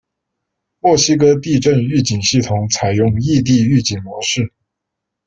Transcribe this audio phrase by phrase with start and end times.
[0.79, 4.51] 墨西哥地震预警系统采用异地预警模式。